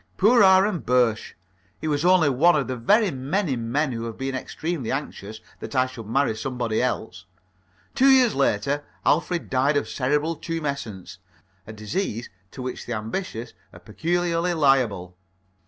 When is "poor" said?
0.17-0.41